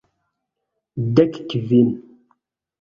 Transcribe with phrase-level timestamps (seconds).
[1.15, 1.89] Dek kvin!